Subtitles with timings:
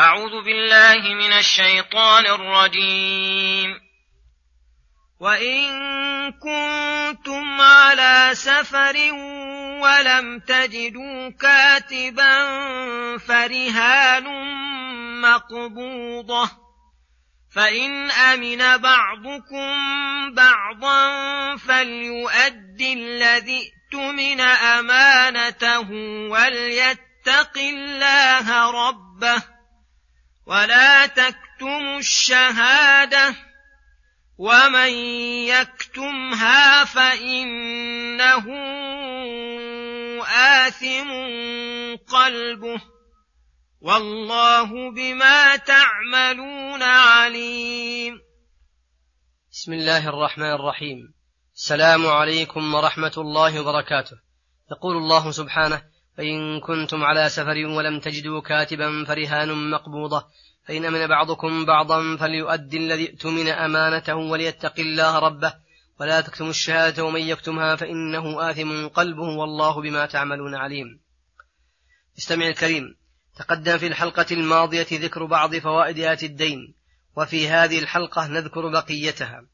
[0.00, 3.80] أعوذ بالله من الشيطان الرجيم.
[5.20, 5.70] وإن
[6.32, 8.96] كنتم على سفر
[9.82, 12.34] ولم تجدوا كاتبا
[13.18, 14.24] فرهان
[15.20, 16.50] مقبوضة.
[17.54, 19.74] فإن أمن بعضكم
[20.34, 25.90] بعضا فليؤد الذي اؤتمن أمانته
[26.30, 29.53] وليتق الله ربه.
[30.46, 33.34] ولا تكتموا الشهادة
[34.38, 34.92] ومن
[35.48, 38.44] يكتمها فإنه
[40.66, 41.10] آثم
[42.08, 42.82] قلبه
[43.80, 48.20] والله بما تعملون عليم.
[49.52, 51.14] بسم الله الرحمن الرحيم.
[51.54, 54.16] السلام عليكم ورحمة الله وبركاته.
[54.70, 60.26] يقول الله سبحانه فإن كنتم على سفر ولم تجدوا كاتبا فرهان مقبوضة.
[60.68, 65.54] فإن أمن بعضكم بعضا فليؤدي الذي اؤتمن أمانته وليتق الله ربه.
[66.00, 71.00] ولا تكتموا الشهادة ومن يكتمها فإنه آثم قلبه والله بما تعملون عليم.
[72.18, 72.96] استمع الكريم
[73.36, 76.74] تقدم في الحلقة الماضية ذكر بعض فوائد آت الدين
[77.16, 79.44] وفي هذه الحلقة نذكر بقيتها.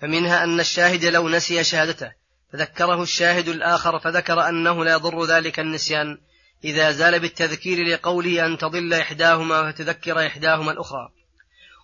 [0.00, 2.23] فمنها أن الشاهد لو نسي شهادته
[2.54, 6.18] فذكره الشاهد الآخر فذكر أنه لا يضر ذلك النسيان
[6.64, 11.08] إذا زال بالتذكير لقوله أن تضل إحداهما فتذكر إحداهما الأخرى.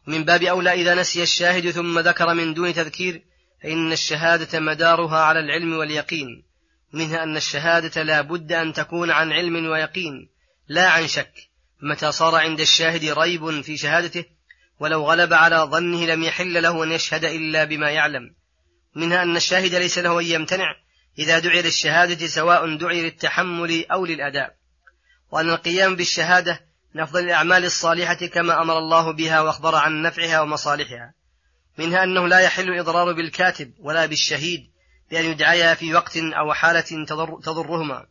[0.08, 3.22] ومن باب أولى إذا نسي الشاهد ثم ذكر من دون تذكير
[3.62, 6.44] فإن الشهادة مدارها على العلم واليقين.
[6.92, 10.28] منها أن الشهادة لا بد أن تكون عن علم ويقين
[10.68, 11.32] لا عن شك.
[11.82, 14.24] متى صار عند الشاهد ريب في شهادته
[14.80, 18.39] ولو غلب على ظنه لم يحل له أن يشهد إلا بما يعلم.
[18.94, 20.76] منها أن الشاهد ليس له أن يمتنع
[21.18, 24.54] إذا دعي للشهادة سواء دعي للتحمل أو للأداء.
[25.30, 26.60] وأن القيام بالشهادة
[26.94, 31.14] من أفضل الأعمال الصالحة كما أمر الله بها وأخبر عن نفعها ومصالحها.
[31.78, 34.70] منها أنه لا يحل الإضرار بالكاتب ولا بالشهيد
[35.10, 38.06] بأن يدعيا في وقت أو حالة تضر تضرهما.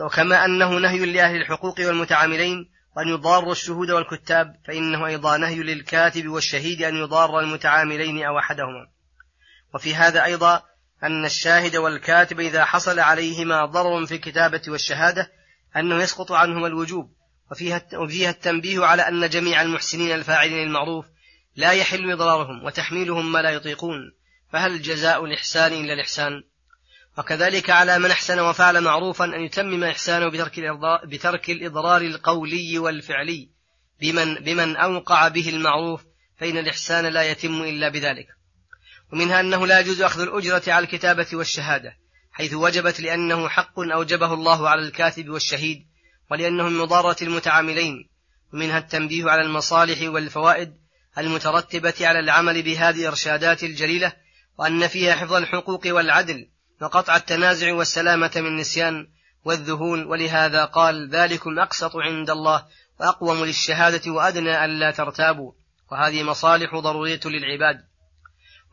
[0.00, 6.82] وكما أنه نهي لأهل الحقوق والمتعاملين وأن يضار الشهود والكتاب فإنه أيضا نهي للكاتب والشهيد
[6.82, 8.93] أن يضار المتعاملين أو أحدهما.
[9.74, 10.62] وفي هذا أيضا
[11.02, 15.32] أن الشاهد والكاتب إذا حصل عليهما ضرر في الكتابة والشهادة
[15.76, 17.10] أنه يسقط عنهما الوجوب
[17.50, 21.06] وفيها التنبيه على أن جميع المحسنين الفاعلين المعروف
[21.56, 23.98] لا يحل إضرارهم وتحميلهم ما لا يطيقون
[24.52, 26.42] فهل جزاء الإحسان إلا الإحسان؟
[27.18, 30.60] وكذلك على من أحسن وفعل معروفا أن يتمم إحسانه بترك
[31.04, 33.50] بترك الإضرار القولي والفعلي
[34.00, 36.04] بمن, بمن أوقع به المعروف
[36.36, 38.26] فإن الإحسان لا يتم إلا بذلك.
[39.12, 41.96] ومنها أنه لا يجوز أخذ الأجرة على الكتابة والشهادة
[42.32, 45.86] حيث وجبت لأنه حق أوجبه الله على الكاتب والشهيد
[46.30, 48.08] ولأنه من مضارة المتعاملين
[48.52, 50.74] ومنها التنبيه على المصالح والفوائد
[51.18, 54.12] المترتبة على العمل بهذه الإرشادات الجليلة
[54.58, 56.48] وأن فيها حفظ الحقوق والعدل
[56.80, 59.06] وقطع التنازع والسلامة من النسيان
[59.44, 62.66] والذهول ولهذا قال ذلكم أقسط عند الله
[63.00, 65.52] وأقوم للشهادة وأدنى ألا ترتابوا
[65.92, 67.84] وهذه مصالح ضرورية للعباد.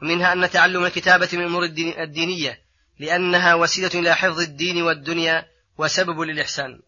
[0.02, 1.64] ومنها أن تعلم الكتابة من الأمور
[2.00, 2.62] الدينية
[3.00, 5.46] لأنها وسيلة إلى حفظ الدين والدنيا
[5.78, 6.80] وسبب للإحسان.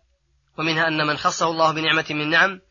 [0.58, 2.62] ومنها أن من خصه الله بنعمة من نعم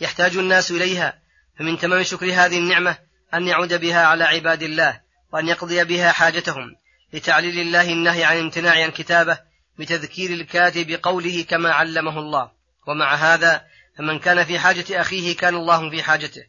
[0.00, 1.18] يحتاج الناس إليها
[1.58, 2.98] فمن تمام شكر هذه النعمة
[3.34, 5.00] أن يعود بها على عباد الله
[5.32, 6.76] وأن يقضي بها حاجتهم
[7.12, 9.38] لتعليل الله النهي عن امتناع الكتابة
[9.78, 12.50] بتذكير الكاتب بقوله كما علمه الله.
[12.88, 13.64] ومع هذا
[13.98, 16.42] فمن كان في حاجة أخيه كان الله في حاجته.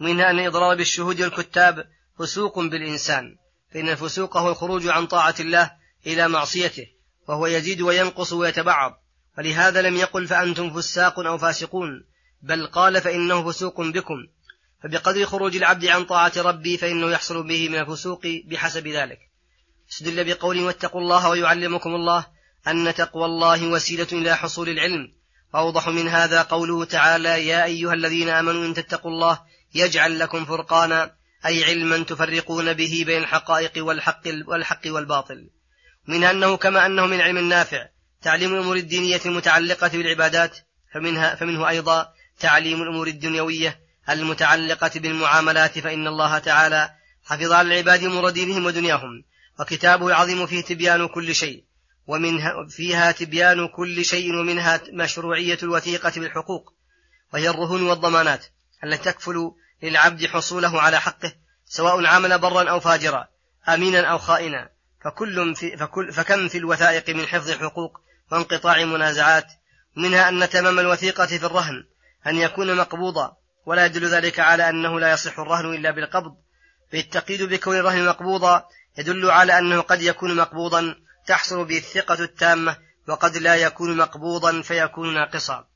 [0.00, 1.84] ومنها أن الإضرار بالشهود والكتاب
[2.18, 3.36] فسوق بالإنسان
[3.72, 5.70] فإن الفسوق هو الخروج عن طاعة الله
[6.06, 6.86] إلى معصيته
[7.28, 9.02] وهو يزيد وينقص ويتبعض.
[9.38, 12.04] ولهذا لم يقل فأنتم فساق أو فاسقون
[12.42, 14.26] بل قال فإنه فسوق بكم.
[14.82, 19.18] فبقدر خروج العبد عن طاعة ربي فإنه يحصل به من الفسوق بحسب ذلك.
[19.90, 22.26] استدل بقوله واتقوا الله ويعلمكم الله
[22.68, 25.12] أن تقوى الله وسيلة إلى حصول العلم.
[25.54, 29.40] وأوضح من هذا قوله تعالى يا أيها الذين آمنوا إن تتقوا الله
[29.74, 31.14] يجعل لكم فرقانا
[31.46, 35.50] أي علما تفرقون به بين الحقائق والحق والحق والباطل.
[36.06, 37.88] من أنه كما أنه من علم النافع
[38.22, 40.58] تعليم الأمور الدينية المتعلقة بالعبادات
[40.94, 46.90] فمنها فمنه أيضا تعليم الأمور الدنيوية المتعلقة بالمعاملات فإن الله تعالى
[47.24, 49.24] حفظ على العباد أمور دينهم ودنياهم.
[49.60, 51.64] وكتابه العظيم فيه تبيان كل شيء.
[52.06, 56.72] ومنها فيها تبيان كل شيء ومنها مشروعية الوثيقة بالحقوق.
[57.32, 58.46] وهي الرهون والضمانات
[58.84, 59.52] التي تكفل
[59.84, 61.32] للعبد حصوله على حقه
[61.66, 63.28] سواء عمل برا أو فاجرا
[63.68, 64.70] أمينا أو خائنا.
[65.04, 68.00] فكل في فكل فكم في الوثائق من حفظ حقوق
[68.32, 69.46] وانقطاع منازعات
[69.96, 71.84] منها أن تمام الوثيقة في الرهن
[72.26, 73.36] أن يكون مقبوضا.
[73.66, 76.36] ولا يدل ذلك على أنه لا يصح الرهن إلا بالقبض.
[76.92, 78.64] فالتقييد بكون الرهن مقبوضا
[78.98, 80.94] يدل على أنه قد يكون مقبوضا
[81.26, 82.76] تحصل به الثقة التامة
[83.08, 85.66] وقد لا يكون مقبوضا فيكون ناقصا.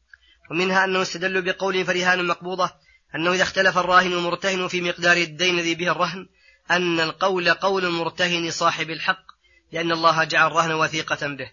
[0.51, 2.71] ومنها أنه استدل بقول فرهان مقبوضة
[3.15, 6.27] أنه إذا اختلف الراهن والمرتهن في مقدار الدين الذي به الرهن
[6.71, 9.25] أن القول قول المرتهن صاحب الحق
[9.73, 11.51] لأن الله جعل الرهن وثيقة به.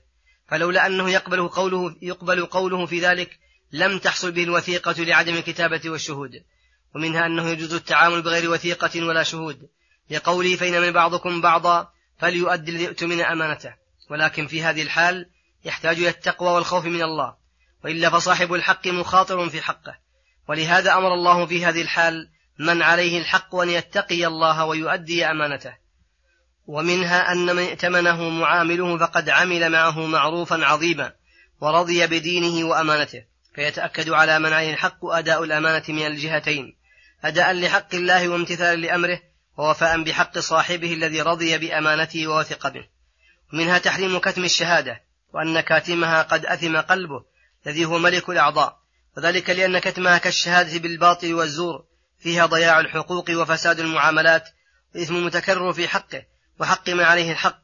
[0.48, 3.40] فلولا أنه يقبل قوله يقبل قوله في ذلك
[3.72, 6.32] لم تحصل به الوثيقة لعدم الكتابة والشهود.
[6.96, 9.70] ومنها أنه يجوز التعامل بغير وثيقة ولا شهود.
[10.10, 13.74] لقوله فإن من بعضكم بعضا فليؤدي الذي اؤتمن أمانته.
[14.10, 15.30] ولكن في هذه الحال
[15.66, 17.36] يحتاج إلى التقوى والخوف من الله.
[17.84, 20.05] وإلا فصاحب الحق مخاطر في حقه.
[20.48, 25.74] ولهذا أمر الله في هذه الحال من عليه الحق أن يتقي الله ويؤدي أمانته.
[26.68, 31.14] ومنها أن من ائتمنه معامله فقد عمل معه معروفا عظيما
[31.62, 33.24] ورضي بدينه وأمانته.
[33.56, 36.78] فيتأكد على من عليه الحق أداء الأمانة من الجهتين.
[37.24, 39.22] أداء لحق الله وامتثالا لأمره
[39.58, 42.88] ووفاء بحق صاحبه الذي رضي بأمانته ووثق به.
[43.54, 45.02] ومنها تحريم كتم الشهادة
[45.34, 47.26] وأن كاتمها قد أثم قلبه
[47.68, 48.85] الذي هو ملك الأعضاء.
[49.18, 51.86] وذلك لأن كتمها كالشهادة بالباطل والزور
[52.20, 54.50] فيها ضياع الحقوق وفساد المعاملات
[54.96, 56.24] وإثم متكرر في حقه
[56.60, 57.62] وحق من عليه الحق.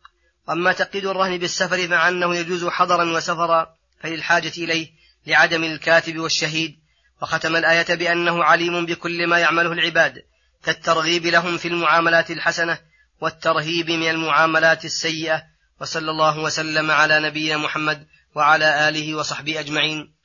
[0.47, 4.91] وأما تقييد الرهن بالسفر مع أنه يجوز حضرا وسفرا فللحاجة إليه
[5.27, 6.79] لعدم الكاتب والشهيد.
[7.21, 10.23] وختم الآية بأنه عليم بكل ما يعمله العباد
[10.63, 12.79] كالترغيب لهم في المعاملات الحسنة
[13.21, 15.43] والترهيب من المعاملات السيئة.
[15.81, 20.20] وصلى الله وسلم على نبينا محمد وعلى آله وصحبه أجمعين.